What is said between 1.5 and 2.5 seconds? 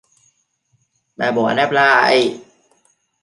đáp lại